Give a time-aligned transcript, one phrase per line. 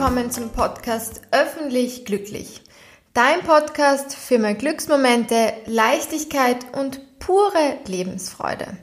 [0.00, 2.62] willkommen zum Podcast Öffentlich Glücklich.
[3.12, 8.78] Dein Podcast für mehr Glücksmomente, Leichtigkeit und pure Lebensfreude.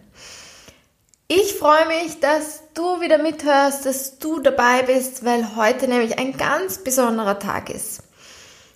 [1.28, 6.38] Ich freue mich, dass du wieder mithörst, dass du dabei bist, weil heute nämlich ein
[6.38, 8.04] ganz besonderer Tag ist.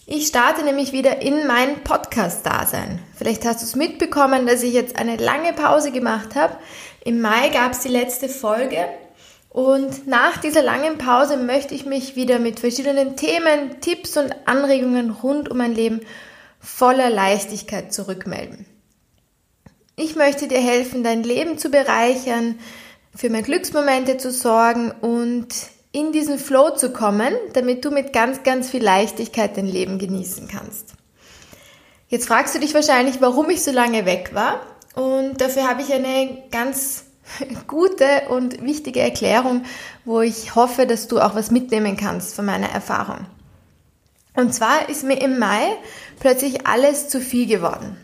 [0.08, 3.04] Ich starte nämlich wieder in mein Podcast-Dasein.
[3.16, 6.58] Vielleicht hast du es mitbekommen, dass ich jetzt eine lange Pause gemacht habe.
[7.06, 8.88] Im Mai gab es die letzte Folge
[9.52, 15.12] und nach dieser langen Pause möchte ich mich wieder mit verschiedenen Themen, Tipps und Anregungen
[15.12, 16.00] rund um mein Leben
[16.62, 18.66] voller Leichtigkeit zurückmelden.
[19.98, 22.60] Ich möchte dir helfen, dein Leben zu bereichern,
[23.14, 25.50] für mehr Glücksmomente zu sorgen und
[25.92, 30.48] in diesen Flow zu kommen, damit du mit ganz, ganz viel Leichtigkeit dein Leben genießen
[30.48, 30.94] kannst.
[32.08, 34.62] Jetzt fragst du dich wahrscheinlich, warum ich so lange weg war.
[34.96, 37.04] Und dafür habe ich eine ganz
[37.68, 39.64] gute und wichtige Erklärung,
[40.06, 43.26] wo ich hoffe, dass du auch was mitnehmen kannst von meiner Erfahrung.
[44.36, 45.76] Und zwar ist mir im Mai
[46.20, 47.98] plötzlich alles zu viel geworden.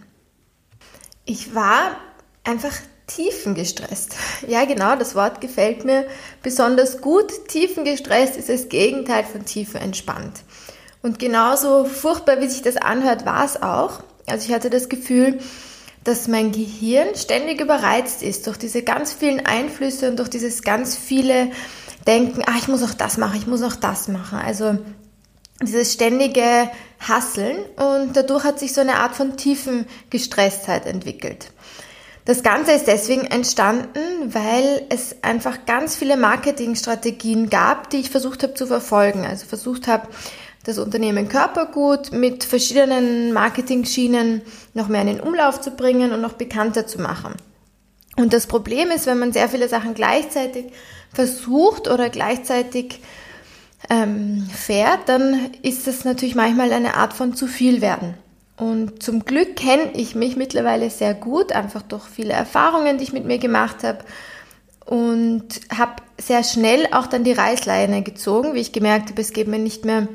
[1.25, 1.97] Ich war
[2.44, 2.73] einfach
[3.08, 4.16] tiefengestresst.
[4.47, 6.06] Ja, genau, das Wort gefällt mir
[6.44, 7.47] besonders gut.
[7.47, 10.41] Tiefengestresst ist das Gegenteil von tiefenentspannt.
[11.02, 14.03] Und genauso furchtbar, wie sich das anhört, war es auch.
[14.28, 15.39] Also ich hatte das Gefühl,
[16.08, 20.95] dass mein Gehirn ständig überreizt ist durch diese ganz vielen Einflüsse und durch dieses ganz
[20.95, 21.52] viele
[22.08, 24.39] Denken, ah, ich muss auch das machen, ich muss auch das machen.
[24.39, 24.78] Also
[25.61, 26.69] dieses ständige
[27.00, 31.52] Hasseln und dadurch hat sich so eine Art von tiefen Gestresstheit entwickelt.
[32.23, 34.00] Das Ganze ist deswegen entstanden,
[34.33, 39.25] weil es einfach ganz viele Marketingstrategien gab, die ich versucht habe zu verfolgen.
[39.25, 40.08] Also versucht habe,
[40.68, 44.42] das Unternehmen Körpergut mit verschiedenen Marketing-Schienen
[44.74, 47.36] noch mehr in den Umlauf zu bringen und noch bekannter zu machen.
[48.18, 50.66] Und das Problem ist, wenn man sehr viele Sachen gleichzeitig
[51.14, 53.00] versucht oder gleichzeitig
[53.90, 58.16] ähm, fährt, dann ist das natürlich manchmal eine Art von zu viel werden.
[58.58, 63.14] Und zum Glück kenne ich mich mittlerweile sehr gut, einfach durch viele Erfahrungen, die ich
[63.14, 64.00] mit mir gemacht habe.
[64.86, 69.47] Und habe sehr schnell auch dann die Reißleine gezogen, wie ich gemerkt habe, es geht
[69.47, 70.09] mir nicht mehr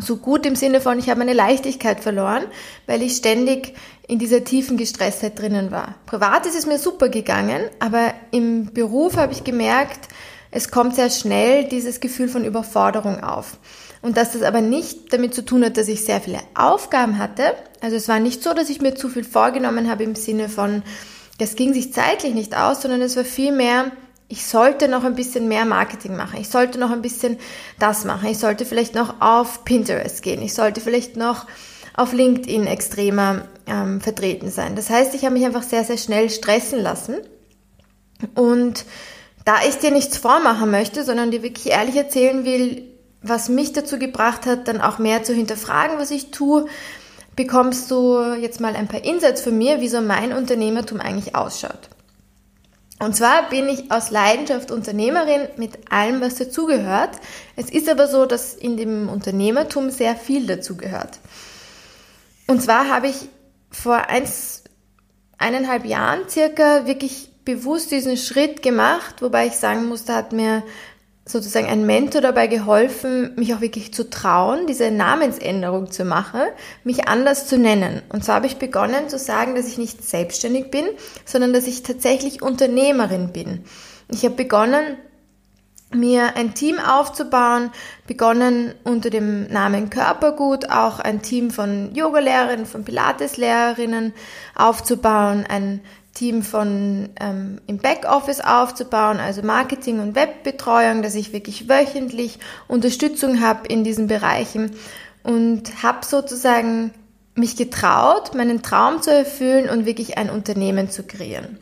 [0.00, 2.44] so gut im Sinne von, ich habe meine Leichtigkeit verloren,
[2.86, 3.74] weil ich ständig
[4.06, 5.94] in dieser tiefen Gestresstheit drinnen war.
[6.06, 10.08] Privat ist es mir super gegangen, aber im Beruf habe ich gemerkt,
[10.50, 13.58] es kommt sehr schnell dieses Gefühl von Überforderung auf.
[14.02, 17.54] Und dass das aber nicht damit zu tun hat, dass ich sehr viele Aufgaben hatte.
[17.80, 20.82] Also es war nicht so, dass ich mir zu viel vorgenommen habe im Sinne von,
[21.38, 23.92] das ging sich zeitlich nicht aus, sondern es war vielmehr,
[24.30, 26.40] ich sollte noch ein bisschen mehr Marketing machen.
[26.40, 27.36] Ich sollte noch ein bisschen
[27.80, 28.28] das machen.
[28.28, 30.40] Ich sollte vielleicht noch auf Pinterest gehen.
[30.40, 31.46] Ich sollte vielleicht noch
[31.96, 34.76] auf LinkedIn extremer ähm, vertreten sein.
[34.76, 37.16] Das heißt, ich habe mich einfach sehr, sehr schnell stressen lassen.
[38.36, 38.84] Und
[39.44, 42.84] da ich dir nichts vormachen möchte, sondern dir wirklich ehrlich erzählen will,
[43.22, 46.66] was mich dazu gebracht hat, dann auch mehr zu hinterfragen, was ich tue,
[47.34, 51.90] bekommst du jetzt mal ein paar Insights von mir, wie so mein Unternehmertum eigentlich ausschaut.
[53.00, 57.16] Und zwar bin ich aus Leidenschaft Unternehmerin mit allem, was dazugehört.
[57.56, 61.18] Es ist aber so, dass in dem Unternehmertum sehr viel dazugehört.
[62.46, 63.16] Und zwar habe ich
[63.70, 64.64] vor eins,
[65.38, 70.62] eineinhalb Jahren circa wirklich bewusst diesen Schritt gemacht, wobei ich sagen muss, da hat mir
[71.30, 76.40] sozusagen ein Mentor dabei geholfen, mich auch wirklich zu trauen, diese Namensänderung zu machen,
[76.84, 78.02] mich anders zu nennen.
[78.10, 80.84] Und zwar habe ich begonnen zu sagen, dass ich nicht selbstständig bin,
[81.24, 83.64] sondern dass ich tatsächlich Unternehmerin bin.
[84.08, 84.96] Ich habe begonnen,
[85.92, 87.70] mir ein Team aufzubauen,
[88.06, 94.12] begonnen unter dem Namen Körpergut auch ein Team von Yogalehrerinnen, von Pilateslehrerinnen
[94.54, 95.80] aufzubauen, ein
[96.20, 102.38] Team von ähm, im Backoffice aufzubauen, also Marketing und Webbetreuung, dass ich wirklich wöchentlich
[102.68, 104.72] Unterstützung habe in diesen Bereichen
[105.22, 106.92] und habe sozusagen
[107.34, 111.56] mich getraut, meinen Traum zu erfüllen und wirklich ein Unternehmen zu kreieren.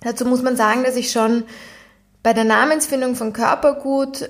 [0.00, 1.44] Dazu muss man sagen, dass ich schon
[2.24, 4.28] bei der Namensfindung von Körpergut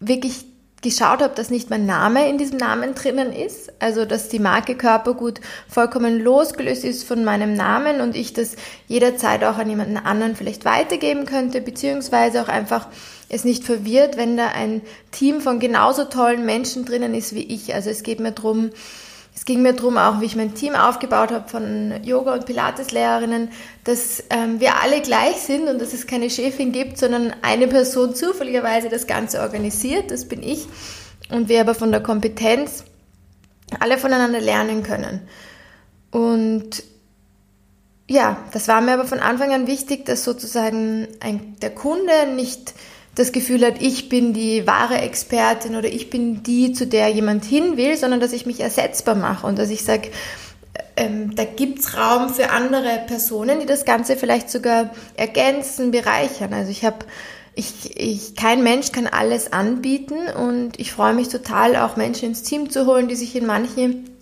[0.00, 0.46] wirklich
[0.82, 4.74] geschaut habe, dass nicht mein Name in diesem Namen drinnen ist, also dass die Marke
[4.74, 8.56] Körpergut vollkommen losgelöst ist von meinem Namen und ich das
[8.86, 12.88] jederzeit auch an jemanden anderen vielleicht weitergeben könnte, beziehungsweise auch einfach
[13.28, 17.74] es nicht verwirrt, wenn da ein Team von genauso tollen Menschen drinnen ist wie ich.
[17.74, 18.70] Also es geht mir darum,
[19.36, 23.50] es ging mir darum, auch wie ich mein Team aufgebaut habe von Yoga- und Pilates-Lehrerinnen,
[23.84, 28.14] dass ähm, wir alle gleich sind und dass es keine Chefin gibt, sondern eine Person
[28.14, 30.66] zufälligerweise das Ganze organisiert, das bin ich,
[31.30, 32.84] und wir aber von der Kompetenz
[33.78, 35.20] alle voneinander lernen können.
[36.10, 36.82] Und
[38.08, 42.72] ja, das war mir aber von Anfang an wichtig, dass sozusagen ein, der Kunde nicht
[43.16, 47.44] das Gefühl hat, ich bin die wahre Expertin oder ich bin die, zu der jemand
[47.44, 50.10] hin will, sondern dass ich mich ersetzbar mache und dass ich sage,
[50.96, 56.52] ähm, da gibt's Raum für andere Personen, die das Ganze vielleicht sogar ergänzen, bereichern.
[56.52, 57.06] Also ich habe,
[57.54, 62.42] ich, ich, kein Mensch kann alles anbieten und ich freue mich total, auch Menschen ins
[62.42, 64.15] Team zu holen, die sich in manchen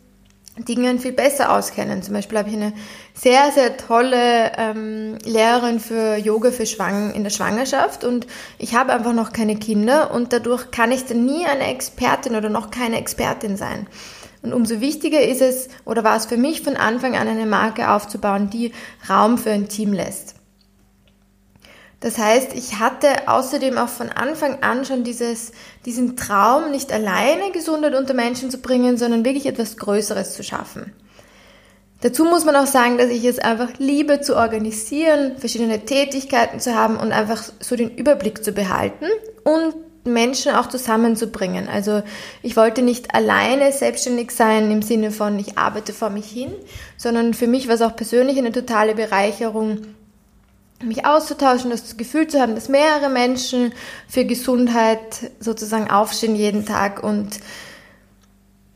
[0.57, 2.03] Dingen viel besser auskennen.
[2.03, 2.73] Zum Beispiel habe ich eine
[3.13, 8.27] sehr, sehr tolle ähm, Lehrerin für Yoga für Schwang in der Schwangerschaft und
[8.59, 12.51] ich habe einfach noch keine Kinder und dadurch kann ich dann nie eine Expertin oder
[12.51, 13.89] noch keine Expertin sein.
[14.43, 17.91] Und umso wichtiger ist es oder war es für mich von Anfang an eine Marke
[17.91, 18.73] aufzubauen, die
[19.09, 20.34] Raum für ein Team lässt.
[22.05, 25.53] Das heißt, ich hatte außerdem auch von Anfang an schon dieses,
[25.87, 30.93] diesen Traum, nicht alleine Gesundheit unter Menschen zu bringen, sondern wirklich etwas Größeres zu schaffen.
[32.03, 36.75] Dazu muss man auch sagen, dass ich es einfach liebe zu organisieren, verschiedene Tätigkeiten zu
[36.75, 39.07] haben und einfach so den Überblick zu behalten
[39.43, 39.75] und
[40.07, 41.69] Menschen auch zusammenzubringen.
[41.69, 42.03] Also
[42.43, 46.53] ich wollte nicht alleine selbstständig sein im Sinne von, ich arbeite vor mich hin,
[46.99, 49.94] sondern für mich war es auch persönlich eine totale Bereicherung,
[50.83, 53.73] mich auszutauschen, das Gefühl zu haben, dass mehrere Menschen
[54.09, 57.41] für Gesundheit sozusagen aufstehen jeden Tag und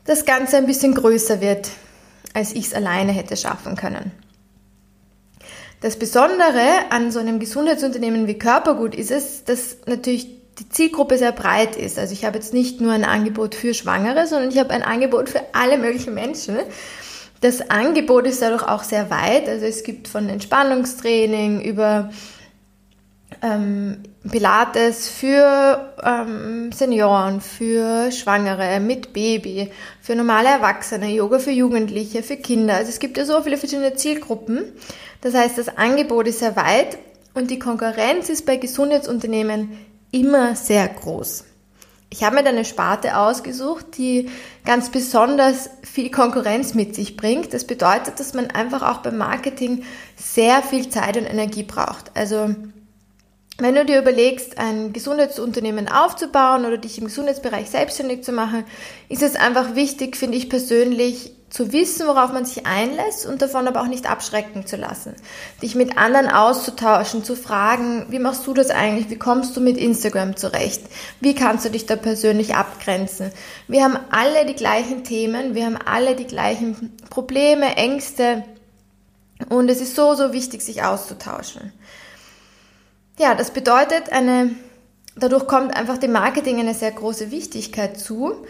[0.05, 1.69] das Ganze ein bisschen größer wird,
[2.33, 4.11] als ich es alleine hätte schaffen können.
[5.81, 10.27] Das Besondere an so einem Gesundheitsunternehmen wie Körpergut ist es, dass natürlich
[10.59, 11.97] die Zielgruppe sehr breit ist.
[11.97, 15.29] Also ich habe jetzt nicht nur ein Angebot für Schwangere, sondern ich habe ein Angebot
[15.29, 16.57] für alle möglichen Menschen.
[17.41, 19.47] Das Angebot ist dadurch auch sehr weit.
[19.47, 22.09] Also es gibt von Entspannungstraining über
[23.41, 29.71] ähm, Pilates für ähm, Senioren, für Schwangere, mit Baby,
[30.01, 32.75] für normale Erwachsene, Yoga für Jugendliche, für Kinder.
[32.75, 34.63] Also es gibt ja so viele verschiedene Zielgruppen.
[35.21, 36.97] Das heißt, das Angebot ist sehr weit
[37.33, 39.77] und die Konkurrenz ist bei Gesundheitsunternehmen
[40.11, 41.45] immer sehr groß.
[42.11, 44.29] Ich habe mir dann eine Sparte ausgesucht, die
[44.65, 47.53] ganz besonders viel Konkurrenz mit sich bringt.
[47.53, 49.83] Das bedeutet, dass man einfach auch beim Marketing
[50.15, 52.11] sehr viel Zeit und Energie braucht.
[52.15, 52.55] Also
[53.59, 58.63] wenn du dir überlegst, ein Gesundheitsunternehmen aufzubauen oder dich im Gesundheitsbereich selbstständig zu machen,
[59.09, 63.67] ist es einfach wichtig, finde ich persönlich, zu wissen, worauf man sich einlässt und davon
[63.67, 65.15] aber auch nicht abschrecken zu lassen.
[65.61, 69.09] Dich mit anderen auszutauschen, zu fragen, wie machst du das eigentlich?
[69.09, 70.83] Wie kommst du mit Instagram zurecht?
[71.19, 73.31] Wie kannst du dich da persönlich abgrenzen?
[73.67, 78.43] Wir haben alle die gleichen Themen, wir haben alle die gleichen Probleme, Ängste
[79.47, 81.73] und es ist so, so wichtig, sich auszutauschen.
[83.17, 84.51] Ja, das bedeutet eine,
[85.15, 88.45] dadurch kommt einfach dem Marketing eine sehr große Wichtigkeit zu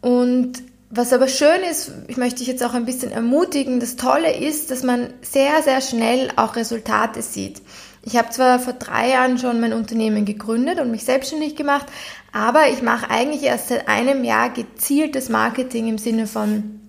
[0.00, 0.62] und
[0.96, 4.70] was aber schön ist, ich möchte dich jetzt auch ein bisschen ermutigen, das Tolle ist,
[4.70, 7.62] dass man sehr, sehr schnell auch Resultate sieht.
[8.02, 11.86] Ich habe zwar vor drei Jahren schon mein Unternehmen gegründet und mich selbstständig gemacht,
[12.32, 16.80] aber ich mache eigentlich erst seit einem Jahr gezieltes Marketing im Sinne von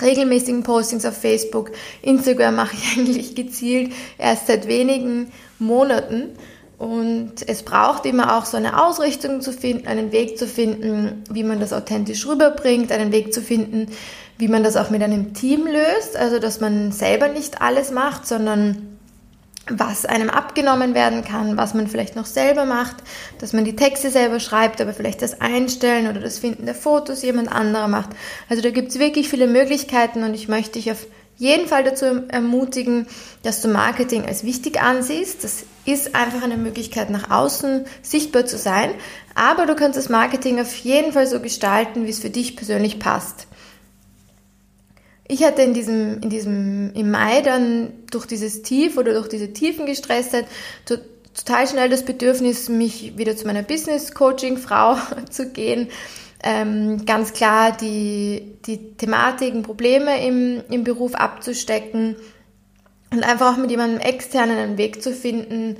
[0.00, 1.70] regelmäßigen Postings auf Facebook.
[2.02, 6.30] Instagram mache ich eigentlich gezielt erst seit wenigen Monaten.
[6.78, 11.42] Und es braucht immer auch so eine Ausrichtung zu finden, einen Weg zu finden, wie
[11.42, 13.88] man das authentisch rüberbringt, einen Weg zu finden,
[14.36, 18.26] wie man das auch mit einem Team löst, also dass man selber nicht alles macht,
[18.26, 18.96] sondern
[19.68, 22.96] was einem abgenommen werden kann, was man vielleicht noch selber macht,
[23.40, 27.22] dass man die Texte selber schreibt, aber vielleicht das Einstellen oder das Finden der Fotos
[27.22, 28.10] jemand anderer macht.
[28.48, 32.06] Also da gibt es wirklich viele Möglichkeiten und ich möchte dich auf jeden Fall dazu
[32.28, 33.06] ermutigen,
[33.42, 35.44] dass du Marketing als wichtig ansiehst.
[35.44, 38.90] Das ist einfach eine Möglichkeit, nach außen sichtbar zu sein.
[39.34, 42.98] Aber du kannst das Marketing auf jeden Fall so gestalten, wie es für dich persönlich
[42.98, 43.46] passt.
[45.28, 49.52] Ich hatte in diesem, in diesem, im Mai dann durch dieses Tief oder durch diese
[49.52, 50.46] Tiefen Gestresstheit
[50.86, 54.96] total schnell das Bedürfnis, mich wieder zu meiner Business Coaching Frau
[55.30, 55.88] zu gehen
[56.42, 62.16] ähm, ganz klar die, die Thematiken, Probleme im, im Beruf abzustecken
[63.10, 65.76] und einfach auch mit jemandem externen einen Weg zu finden,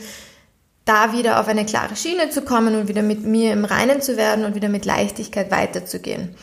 [0.85, 4.17] da wieder auf eine klare Schiene zu kommen und wieder mit mir im Reinen zu
[4.17, 6.35] werden und wieder mit Leichtigkeit weiterzugehen.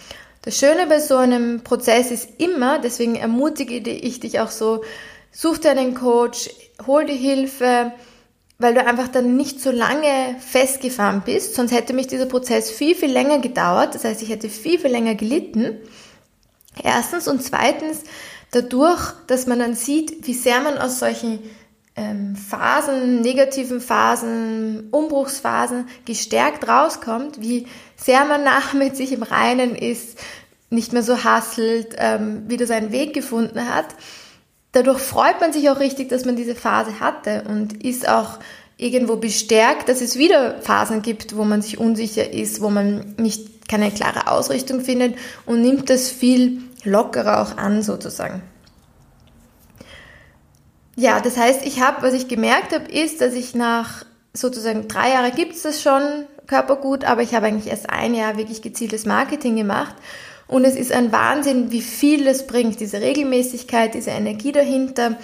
[0.41, 4.84] Das Schöne bei so einem Prozess ist immer, deswegen ermutige ich dich auch so,
[5.32, 6.50] such dir einen Coach,
[6.86, 7.93] hol dir Hilfe,
[8.60, 12.96] weil du einfach dann nicht so lange festgefahren bist, sonst hätte mich dieser Prozess viel,
[12.96, 13.96] viel länger gedauert.
[13.96, 15.78] Das heißt, ich hätte viel, viel länger gelitten.
[16.82, 18.04] Erstens und zweitens
[18.52, 21.40] dadurch, dass man dann sieht, wie sehr man aus solchen
[21.96, 29.76] ähm, Phasen, negativen Phasen, Umbruchsphasen gestärkt rauskommt, wie sehr man nach mit sich im Reinen
[29.76, 30.18] ist,
[30.70, 33.88] nicht mehr so hasselt, ähm, wieder seinen Weg gefunden hat
[34.74, 38.39] dadurch freut man sich auch richtig, dass man diese Phase hatte und ist auch
[38.77, 43.70] irgendwo bestärkt, dass es wieder Phasen gibt, wo man sich unsicher ist, wo man nicht
[43.70, 45.15] keine klare Ausrichtung findet
[45.46, 48.44] und nimmt das viel lockerer auch an sozusagen.
[50.96, 55.12] Ja, das heißt, ich habe, was ich gemerkt habe, ist, dass ich nach sozusagen drei
[55.12, 59.06] Jahre gibt es das schon, Körpergut, aber ich habe eigentlich erst ein Jahr wirklich gezieltes
[59.06, 59.96] Marketing gemacht.
[60.54, 65.18] Und es ist ein Wahnsinn, wie viel das bringt, diese Regelmäßigkeit, diese Energie dahinter.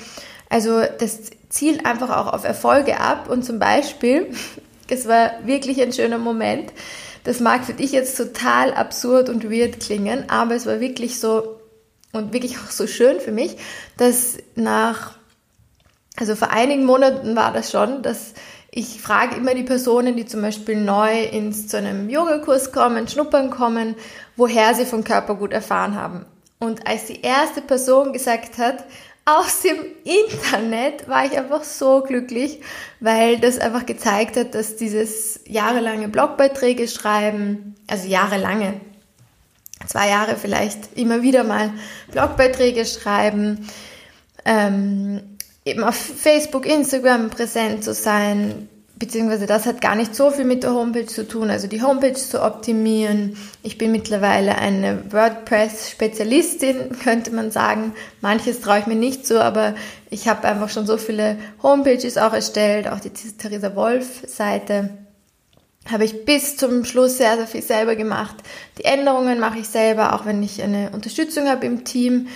[0.50, 1.20] Also das
[1.50, 3.30] zielt einfach auch auf Erfolge ab.
[3.30, 4.34] Und zum Beispiel,
[4.90, 6.74] es war wirklich ein schöner Moment.
[7.26, 11.60] Das mag für dich jetzt total absurd und weird klingen, aber es war wirklich so
[12.12, 13.56] und wirklich auch so schön für mich,
[13.98, 15.14] dass nach,
[16.16, 18.34] also vor einigen Monaten war das schon, dass
[18.72, 23.50] ich frage immer die Personen, die zum Beispiel neu ins, zu einem Yogakurs kommen, schnuppern
[23.50, 23.96] kommen,
[24.36, 26.26] woher sie von Körpergut erfahren haben.
[26.60, 28.86] Und als die erste Person gesagt hat,
[29.26, 32.62] aus dem Internet war ich einfach so glücklich,
[33.00, 38.82] weil das einfach gezeigt hat, dass dieses jahrelange Blogbeiträge schreiben, also jahrelange,
[39.88, 41.72] zwei Jahre vielleicht immer wieder mal
[42.12, 43.70] Blogbeiträge schreiben,
[44.46, 45.38] ähm,
[45.70, 50.64] eben auf Facebook, Instagram präsent zu sein, beziehungsweise das hat gar nicht so viel mit
[50.64, 53.38] der Homepage zu tun, also die Homepage zu optimieren.
[53.64, 57.94] Ich bin mittlerweile eine WordPress-Spezialistin, könnte man sagen.
[58.22, 59.76] Manches traue ich mir nicht so, aber
[60.10, 64.90] ich habe einfach schon so viele Homepages auch erstellt, auch die Theresa Wolf-Seite
[65.90, 68.36] habe ich bis zum Schluss sehr, sehr viel selber gemacht.
[68.78, 72.28] Die Änderungen mache ich selber, auch wenn ich eine Unterstützung habe im Team.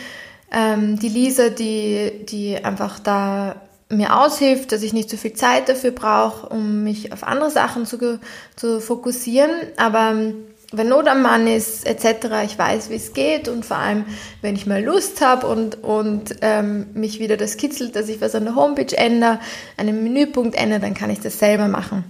[0.53, 3.55] Ähm, die Lisa, die, die einfach da
[3.89, 7.85] mir aushilft, dass ich nicht so viel Zeit dafür brauche, um mich auf andere Sachen
[7.85, 8.19] zu,
[8.55, 9.51] zu fokussieren.
[9.77, 10.35] Aber ähm,
[10.71, 14.05] wenn Not am Mann ist, etc., ich weiß, wie es geht und vor allem,
[14.41, 18.35] wenn ich mal Lust habe und, und ähm, mich wieder das kitzelt, dass ich was
[18.35, 19.39] an der Homepage ändere,
[19.77, 22.03] einen Menüpunkt ändere, dann kann ich das selber machen.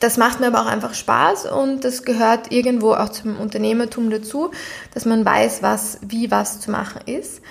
[0.00, 4.50] Das macht mir aber auch einfach Spaß und das gehört irgendwo auch zum Unternehmertum dazu,
[4.94, 7.42] dass man weiß, was, wie was zu machen ist.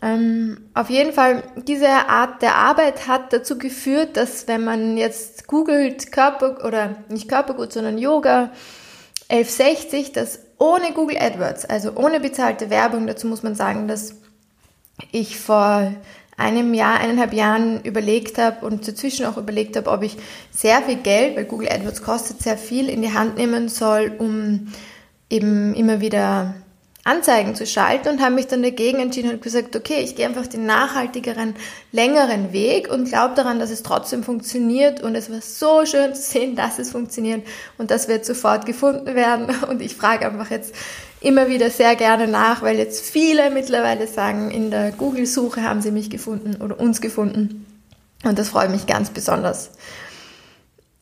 [0.00, 5.48] Ähm, auf jeden Fall, diese Art der Arbeit hat dazu geführt, dass wenn man jetzt
[5.48, 8.50] googelt Körper oder nicht Körpergut, sondern Yoga
[9.28, 14.14] 1160, dass ohne Google AdWords, also ohne bezahlte Werbung, dazu muss man sagen, dass
[15.10, 15.92] ich vor
[16.38, 20.16] einem Jahr, eineinhalb Jahren überlegt habe und dazwischen auch überlegt habe, ob ich
[20.50, 24.68] sehr viel Geld, weil Google AdWords kostet sehr viel, in die Hand nehmen soll, um
[25.28, 26.54] eben immer wieder
[27.08, 30.46] Anzeigen zu schalten und habe mich dann dagegen entschieden und gesagt, okay, ich gehe einfach
[30.46, 31.54] den nachhaltigeren,
[31.90, 36.20] längeren Weg und glaube daran, dass es trotzdem funktioniert und es war so schön zu
[36.20, 37.46] sehen, dass es funktioniert
[37.78, 40.74] und das wird sofort gefunden werden und ich frage einfach jetzt
[41.20, 45.90] immer wieder sehr gerne nach, weil jetzt viele mittlerweile sagen, in der Google-Suche haben sie
[45.90, 47.66] mich gefunden oder uns gefunden
[48.24, 49.70] und das freut mich ganz besonders.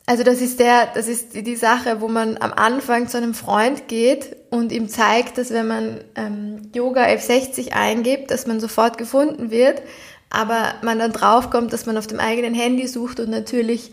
[0.08, 3.88] Also das ist der, das ist die Sache, wo man am Anfang zu einem Freund
[3.88, 9.50] geht und ihm zeigt, dass wenn man ähm, Yoga F60 eingibt, dass man sofort gefunden
[9.50, 9.82] wird,
[10.30, 13.90] aber man dann draufkommt, dass man auf dem eigenen Handy sucht und natürlich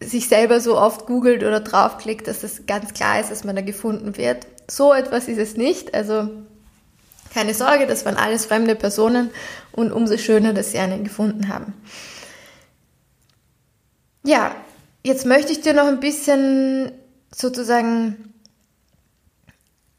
[0.00, 3.62] sich selber so oft googelt oder draufklickt, dass es ganz klar ist, dass man da
[3.62, 4.46] gefunden wird.
[4.66, 5.94] So etwas ist es nicht.
[5.94, 6.30] Also
[7.34, 9.30] keine Sorge, das waren alles fremde Personen
[9.72, 11.74] und umso schöner, dass sie einen gefunden haben.
[14.22, 14.54] Ja,
[15.06, 16.90] Jetzt möchte ich dir noch ein bisschen
[17.30, 18.32] sozusagen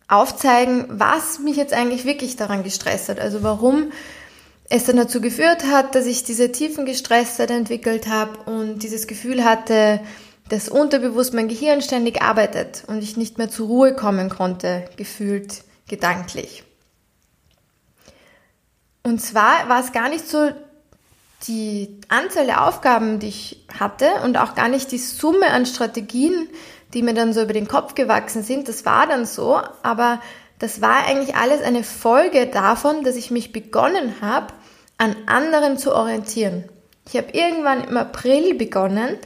[0.07, 3.19] aufzeigen, was mich jetzt eigentlich wirklich daran gestresst hat.
[3.19, 3.91] Also warum
[4.67, 9.43] es dann dazu geführt hat, dass ich diese tiefen Gestresstheit entwickelt habe und dieses Gefühl
[9.43, 10.00] hatte,
[10.50, 15.63] dass unterbewusst mein Gehirn ständig arbeitet und ich nicht mehr zur Ruhe kommen konnte, gefühlt
[15.88, 16.63] gedanklich.
[19.03, 20.50] Und zwar war es gar nicht so
[21.48, 26.48] die Anzahl der Aufgaben, die ich hatte und auch gar nicht die Summe an Strategien,
[26.94, 30.22] die mir dann so über den Kopf gewachsen sind, das war dann so, aber
[30.60, 34.54] das war eigentlich alles eine Folge davon, dass ich mich begonnen habe,
[34.98, 36.63] an anderen zu orientieren.
[37.08, 39.18] Ich habe irgendwann im April begonnen,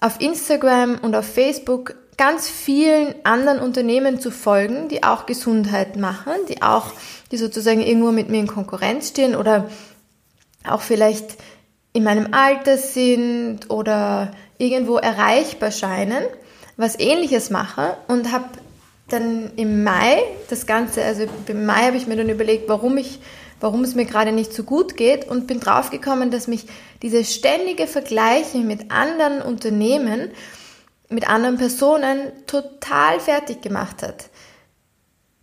[0.00, 6.32] auf Instagram und auf Facebook ganz vielen anderen Unternehmen zu folgen, die auch Gesundheit machen,
[6.48, 6.92] die auch,
[7.30, 9.68] die sozusagen irgendwo mit mir in Konkurrenz stehen oder
[10.68, 11.36] auch vielleicht
[11.92, 16.22] in meinem Alter sind oder irgendwo erreichbar scheinen,
[16.76, 18.44] was ähnliches mache und habe
[19.08, 23.20] dann im Mai das Ganze, also im Mai habe ich mir dann überlegt, warum ich,
[23.60, 26.66] warum es mir gerade nicht so gut geht und bin draufgekommen, dass mich
[27.02, 30.30] diese ständige Vergleiche mit anderen Unternehmen,
[31.08, 34.28] mit anderen Personen total fertig gemacht hat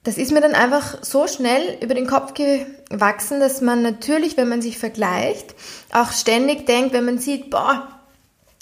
[0.03, 4.49] das ist mir dann einfach so schnell über den Kopf gewachsen, dass man natürlich, wenn
[4.49, 5.55] man sich vergleicht,
[5.93, 7.87] auch ständig denkt, wenn man sieht, boah,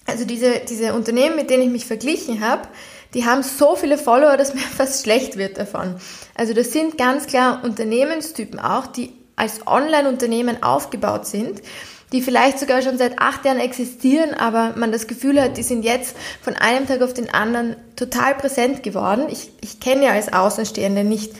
[0.05, 2.67] Also diese, diese Unternehmen, mit denen ich mich verglichen habe,
[3.13, 5.95] die haben so viele Follower, dass mir fast schlecht wird davon.
[6.36, 11.63] Also das sind ganz klar Unternehmenstypen auch, die als Online-Unternehmen aufgebaut sind,
[12.12, 15.83] die vielleicht sogar schon seit acht Jahren existieren, aber man das Gefühl hat, die sind
[15.83, 19.25] jetzt von einem Tag auf den anderen total präsent geworden.
[19.31, 21.33] Ich, ich kenne ja als Außenstehende nicht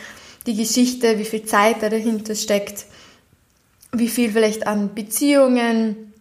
[0.48, 2.86] die Geschichte, wie viel Zeit da dahinter steckt,
[3.92, 6.14] wie viel vielleicht an Beziehungen,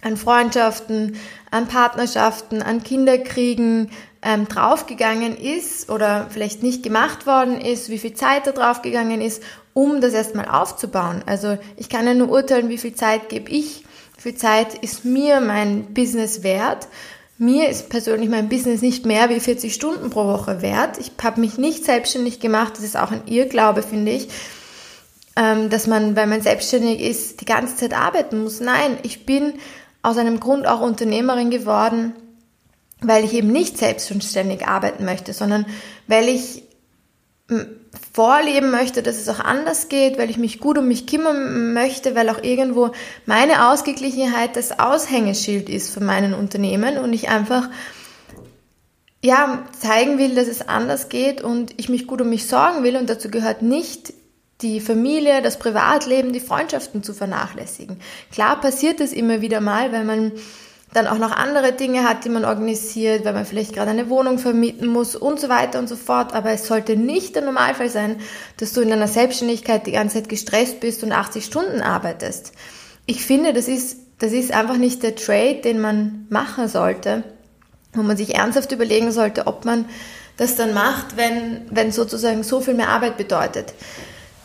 [0.00, 1.16] an Freundschaften,
[1.50, 3.90] an Partnerschaften, an Kinderkriegen
[4.26, 9.40] ähm, draufgegangen ist oder vielleicht nicht gemacht worden ist, wie viel Zeit da draufgegangen ist,
[9.72, 11.22] um das erstmal aufzubauen.
[11.26, 13.84] Also ich kann ja nur urteilen, wie viel Zeit gebe ich,
[14.16, 16.88] wie viel Zeit ist mir mein Business wert.
[17.38, 20.98] Mir ist persönlich mein Business nicht mehr wie 40 Stunden pro Woche wert.
[20.98, 24.28] Ich habe mich nicht selbstständig gemacht, das ist auch ein Irrglaube, finde ich,
[25.36, 28.58] ähm, dass man, wenn man selbstständig ist, die ganze Zeit arbeiten muss.
[28.58, 29.52] Nein, ich bin
[30.02, 32.14] aus einem Grund auch Unternehmerin geworden,
[33.06, 35.66] weil ich eben nicht selbstständig arbeiten möchte, sondern
[36.06, 36.64] weil ich
[38.12, 42.14] vorleben möchte, dass es auch anders geht, weil ich mich gut um mich kümmern möchte,
[42.14, 42.90] weil auch irgendwo
[43.24, 47.68] meine Ausgeglichenheit das Aushängeschild ist für meinen Unternehmen und ich einfach
[49.24, 52.96] ja, zeigen will, dass es anders geht und ich mich gut um mich sorgen will
[52.96, 54.12] und dazu gehört nicht
[54.62, 58.00] die Familie, das Privatleben, die Freundschaften zu vernachlässigen.
[58.32, 60.32] Klar passiert es immer wieder mal, weil man
[60.96, 64.38] dann auch noch andere Dinge hat, die man organisiert, weil man vielleicht gerade eine Wohnung
[64.38, 66.32] vermieten muss und so weiter und so fort.
[66.32, 68.16] Aber es sollte nicht der Normalfall sein,
[68.56, 72.52] dass du in deiner Selbstständigkeit die ganze Zeit gestresst bist und 80 Stunden arbeitest.
[73.04, 77.24] Ich finde, das ist, das ist einfach nicht der Trade, den man machen sollte,
[77.92, 79.84] wo man sich ernsthaft überlegen sollte, ob man
[80.38, 83.74] das dann macht, wenn, wenn sozusagen so viel mehr Arbeit bedeutet.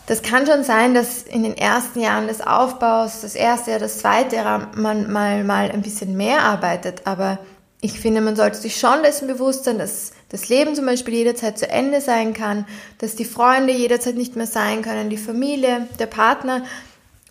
[0.07, 3.99] Das kann schon sein, dass in den ersten Jahren des Aufbaus, das erste Jahr, das
[3.99, 7.01] zweite Jahr, man mal, mal ein bisschen mehr arbeitet.
[7.05, 7.39] Aber
[7.81, 11.57] ich finde, man sollte sich schon dessen bewusst sein, dass das Leben zum Beispiel jederzeit
[11.57, 12.65] zu Ende sein kann,
[12.99, 16.63] dass die Freunde jederzeit nicht mehr sein können, die Familie, der Partner.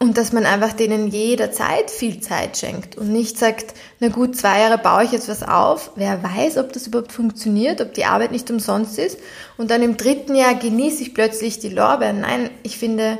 [0.02, 4.60] Und dass man einfach denen jederzeit viel Zeit schenkt und nicht sagt, na gut, zwei
[4.60, 5.90] Jahre baue ich jetzt was auf.
[5.94, 9.18] Wer weiß, ob das überhaupt funktioniert, ob die Arbeit nicht umsonst ist.
[9.58, 12.22] Und dann im dritten Jahr genieße ich plötzlich die Lorbeeren.
[12.22, 13.18] Nein, ich finde,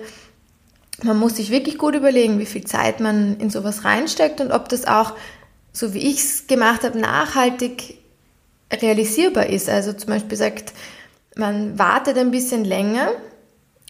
[1.03, 4.71] man muss sich wirklich gut überlegen, wie viel Zeit man in sowas reinsteckt und ob
[4.71, 5.13] das auch,
[5.73, 7.99] so wie ich es gemacht habe, nachhaltig
[8.73, 9.69] realisierbar ist.
[9.69, 10.73] Also zum Beispiel sagt,
[11.37, 13.11] man wartet ein bisschen länger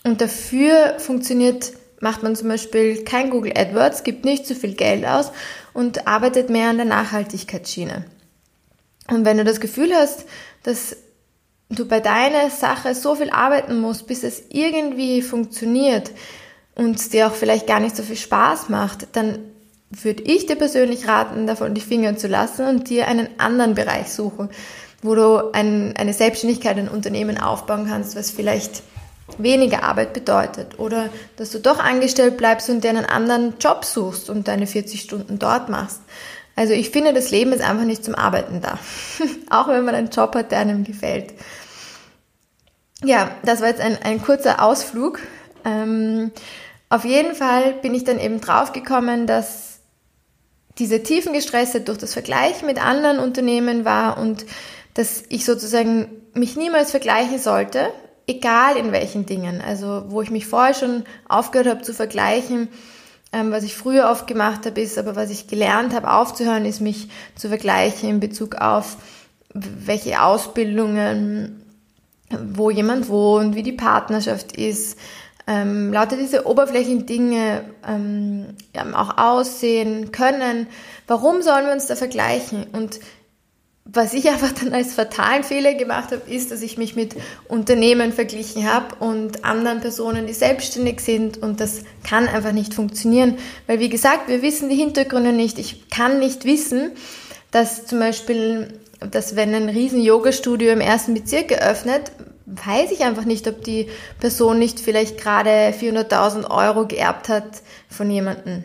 [0.02, 5.06] und dafür funktioniert macht man zum Beispiel kein Google AdWords, gibt nicht so viel Geld
[5.06, 5.32] aus
[5.72, 8.04] und arbeitet mehr an der Nachhaltigkeitsschiene.
[9.08, 10.24] Und wenn du das Gefühl hast,
[10.62, 10.96] dass
[11.68, 16.10] du bei deiner Sache so viel arbeiten musst, bis es irgendwie funktioniert
[16.74, 19.38] und dir auch vielleicht gar nicht so viel Spaß macht, dann
[19.90, 24.08] würde ich dir persönlich raten, davon die Finger zu lassen und dir einen anderen Bereich
[24.08, 24.48] suchen,
[25.02, 28.82] wo du ein, eine Selbstständigkeit, ein Unternehmen aufbauen kannst, was vielleicht
[29.38, 34.30] weniger Arbeit bedeutet oder dass du doch angestellt bleibst und dir einen anderen Job suchst
[34.30, 36.00] und deine 40 Stunden dort machst.
[36.56, 38.78] Also ich finde, das Leben ist einfach nicht zum Arbeiten da.
[39.50, 41.32] Auch wenn man einen Job hat, der einem gefällt.
[43.02, 45.20] Ja, das war jetzt ein, ein kurzer Ausflug.
[45.64, 46.32] Ähm,
[46.90, 49.78] auf jeden Fall bin ich dann eben draufgekommen, dass
[50.78, 54.44] diese Tiefengestresse durch das Vergleichen mit anderen Unternehmen war und
[54.94, 57.92] dass ich sozusagen mich niemals vergleichen sollte,
[58.36, 59.60] egal in welchen Dingen.
[59.60, 62.68] Also wo ich mich vorher schon aufgehört habe zu vergleichen,
[63.32, 66.80] ähm, was ich früher oft gemacht habe, ist, aber was ich gelernt habe aufzuhören, ist
[66.80, 68.96] mich zu vergleichen in Bezug auf
[69.52, 71.64] welche Ausbildungen,
[72.54, 74.98] wo jemand wohnt, wie die Partnerschaft ist,
[75.46, 78.54] ähm, lauter diese oberflächlichen Dinge ähm,
[78.94, 80.68] auch aussehen können.
[81.08, 82.66] Warum sollen wir uns da vergleichen?
[82.72, 83.00] Und
[83.92, 87.16] was ich einfach dann als fatalen Fehler gemacht habe, ist, dass ich mich mit
[87.48, 93.38] Unternehmen verglichen habe und anderen Personen, die selbstständig sind und das kann einfach nicht funktionieren,
[93.66, 95.58] weil wie gesagt, wir wissen die Hintergründe nicht.
[95.58, 96.92] Ich kann nicht wissen,
[97.50, 98.68] dass zum Beispiel,
[99.10, 102.12] dass wenn ein riesen Yoga-Studio im ersten Bezirk eröffnet,
[102.46, 108.10] weiß ich einfach nicht, ob die Person nicht vielleicht gerade 400.000 Euro geerbt hat von
[108.10, 108.64] jemandem.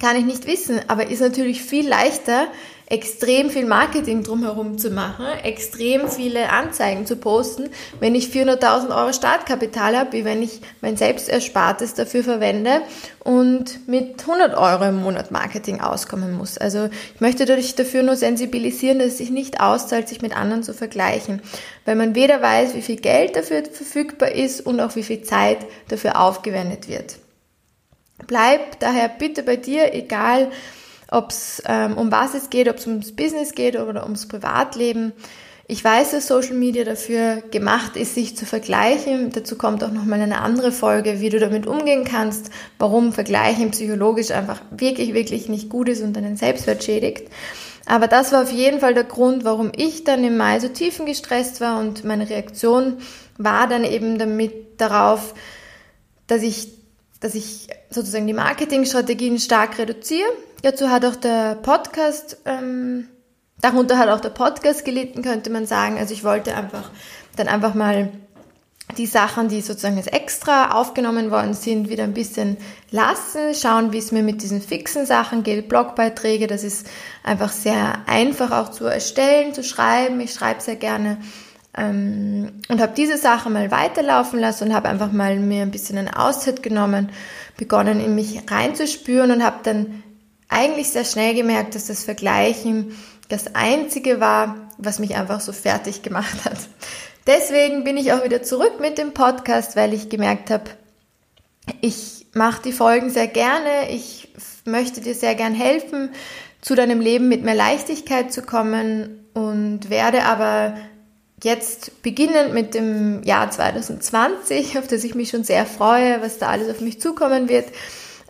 [0.00, 2.46] Kann ich nicht wissen, aber ist natürlich viel leichter,
[2.90, 9.12] extrem viel Marketing drumherum zu machen, extrem viele Anzeigen zu posten, wenn ich 400.000 Euro
[9.12, 12.82] Startkapital habe, wie wenn ich mein Selbsterspartes dafür verwende
[13.20, 16.58] und mit 100 Euro im Monat Marketing auskommen muss.
[16.58, 20.64] Also ich möchte dadurch dafür nur sensibilisieren, dass es sich nicht auszahlt, sich mit anderen
[20.64, 21.42] zu vergleichen,
[21.84, 25.58] weil man weder weiß, wie viel Geld dafür verfügbar ist und auch wie viel Zeit
[25.86, 27.18] dafür aufgewendet wird.
[28.26, 30.50] Bleib daher bitte bei dir, egal
[31.10, 35.12] ob es ähm, um was es geht, ob es ums Business geht oder ums Privatleben.
[35.66, 39.30] Ich weiß, dass Social Media dafür gemacht ist, sich zu vergleichen.
[39.30, 44.32] Dazu kommt auch nochmal eine andere Folge, wie du damit umgehen kannst, warum Vergleichen psychologisch
[44.32, 47.28] einfach wirklich, wirklich nicht gut ist und deinen Selbstwert schädigt.
[47.86, 51.60] Aber das war auf jeden Fall der Grund, warum ich dann im Mai so tiefengestresst
[51.60, 52.98] war und meine Reaktion
[53.38, 55.34] war dann eben damit darauf,
[56.26, 56.68] dass ich,
[57.20, 60.28] dass ich sozusagen die Marketingstrategien stark reduziere.
[60.62, 63.08] Dazu hat auch der Podcast ähm,
[63.60, 65.98] Darunter hat auch der Podcast gelitten, könnte man sagen.
[65.98, 66.90] Also ich wollte einfach
[67.36, 68.10] dann einfach mal
[68.96, 72.56] die Sachen, die sozusagen als extra aufgenommen worden sind, wieder ein bisschen
[72.90, 76.88] lassen, schauen, wie es mir mit diesen fixen Sachen geht, Blogbeiträge, das ist
[77.22, 80.20] einfach sehr einfach auch zu erstellen, zu schreiben.
[80.20, 81.18] Ich schreibe sehr gerne
[81.76, 85.98] ähm, und habe diese Sachen mal weiterlaufen lassen und habe einfach mal mir ein bisschen
[85.98, 87.10] eine Auszeit genommen,
[87.56, 90.02] begonnen in mich reinzuspüren und habe dann
[90.50, 92.96] eigentlich sehr schnell gemerkt, dass das Vergleichen
[93.28, 96.58] das Einzige war, was mich einfach so fertig gemacht hat.
[97.26, 100.64] Deswegen bin ich auch wieder zurück mit dem Podcast, weil ich gemerkt habe,
[101.80, 104.28] ich mache die Folgen sehr gerne, ich
[104.64, 106.10] möchte dir sehr gern helfen,
[106.60, 110.76] zu deinem Leben mit mehr Leichtigkeit zu kommen und werde aber
[111.42, 116.48] jetzt beginnend mit dem Jahr 2020, auf das ich mich schon sehr freue, was da
[116.48, 117.66] alles auf mich zukommen wird,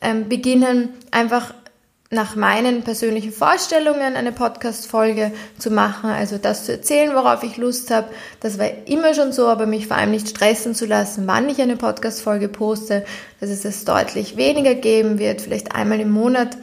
[0.01, 1.55] ähm, beginnen einfach
[2.13, 7.93] nach meinen persönlichen Vorstellungen eine Podcast-Folge zu machen, also das zu erzählen, worauf ich Lust
[7.93, 8.09] habe.
[8.41, 11.63] Das war immer schon so, aber mich vor allem nicht stressen zu lassen, wann ich
[11.63, 13.05] eine Podcast-Folge poste,
[13.39, 16.59] dass es es deutlich weniger geben wird, vielleicht einmal im Monat.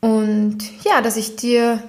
[0.00, 1.82] Und ja, dass ich dir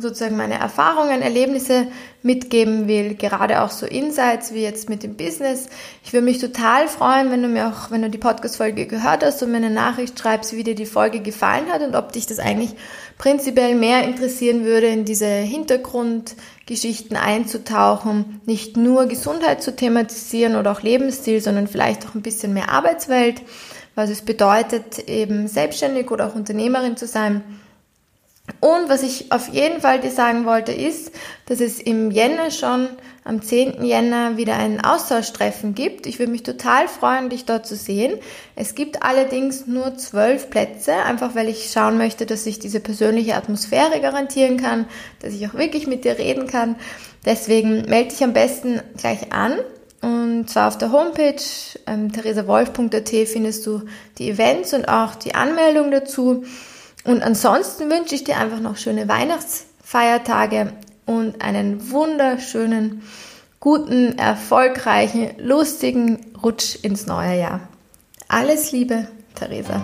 [0.00, 1.86] sozusagen meine Erfahrungen, Erlebnisse
[2.22, 5.68] mitgeben will, gerade auch so Insights wie jetzt mit dem Business.
[6.04, 9.42] Ich würde mich total freuen, wenn du mir auch, wenn du die Podcast-Folge gehört hast
[9.42, 12.38] und mir eine Nachricht schreibst, wie dir die Folge gefallen hat und ob dich das
[12.38, 12.74] eigentlich
[13.16, 20.82] prinzipiell mehr interessieren würde, in diese Hintergrundgeschichten einzutauchen, nicht nur Gesundheit zu thematisieren oder auch
[20.82, 23.42] Lebensstil, sondern vielleicht auch ein bisschen mehr Arbeitswelt,
[23.94, 27.42] was es bedeutet, eben selbstständig oder auch Unternehmerin zu sein
[28.60, 31.12] und was ich auf jeden Fall dir sagen wollte, ist,
[31.46, 32.88] dass es im Jänner schon
[33.22, 33.84] am 10.
[33.84, 36.06] Jänner wieder ein Austauschtreffen gibt.
[36.06, 38.18] Ich würde mich total freuen, dich dort zu sehen.
[38.56, 43.36] Es gibt allerdings nur zwölf Plätze, einfach weil ich schauen möchte, dass ich diese persönliche
[43.36, 44.86] Atmosphäre garantieren kann,
[45.20, 46.76] dass ich auch wirklich mit dir reden kann.
[47.24, 49.58] Deswegen melde dich am besten gleich an.
[50.02, 51.42] Und zwar auf der Homepage
[51.86, 53.82] ähm, theresawolf.at findest du
[54.18, 56.44] die Events und auch die Anmeldung dazu.
[57.04, 60.72] Und ansonsten wünsche ich dir einfach noch schöne Weihnachtsfeiertage
[61.06, 63.02] und einen wunderschönen,
[63.58, 67.60] guten, erfolgreichen, lustigen Rutsch ins neue Jahr.
[68.28, 69.82] Alles Liebe, Theresa.